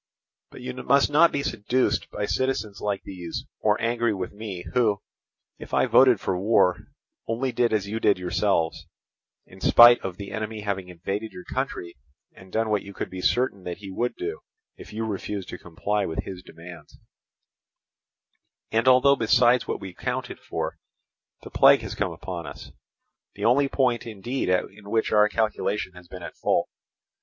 "But 0.49 0.61
you 0.61 0.73
must 0.73 1.11
not 1.11 1.31
be 1.31 1.43
seduced 1.43 2.09
by 2.09 2.25
citizens 2.25 2.81
like 2.81 3.03
these 3.03 3.45
or 3.59 3.79
angry 3.79 4.15
with 4.15 4.31
me—who, 4.33 4.99
if 5.59 5.75
I 5.75 5.85
voted 5.85 6.19
for 6.19 6.39
war, 6.39 6.85
only 7.27 7.51
did 7.51 7.71
as 7.71 7.87
you 7.87 7.99
did 7.99 8.17
yourselves—in 8.17 9.61
spite 9.61 9.99
of 10.01 10.17
the 10.17 10.31
enemy 10.31 10.61
having 10.61 10.89
invaded 10.89 11.31
your 11.33 11.43
country 11.43 11.97
and 12.33 12.51
done 12.51 12.71
what 12.71 12.81
you 12.81 12.95
could 12.95 13.11
be 13.11 13.21
certain 13.21 13.63
that 13.65 13.77
he 13.77 13.91
would 13.91 14.15
do, 14.15 14.39
if 14.75 14.91
you 14.91 15.05
refused 15.05 15.49
to 15.49 15.59
comply 15.59 16.07
with 16.07 16.23
his 16.23 16.41
demands; 16.41 16.97
and 18.71 18.87
although 18.87 19.15
besides 19.15 19.67
what 19.67 19.79
we 19.79 19.93
counted 19.93 20.39
for, 20.39 20.79
the 21.43 21.51
plague 21.51 21.81
has 21.81 21.93
come 21.93 22.11
upon 22.11 22.47
us—the 22.47 23.45
only 23.45 23.67
point 23.67 24.07
indeed 24.07 24.49
at 24.49 24.65
which 24.83 25.11
our 25.11 25.29
calculation 25.29 25.93
has 25.93 26.07
been 26.07 26.23
at 26.23 26.35
fault. 26.35 26.67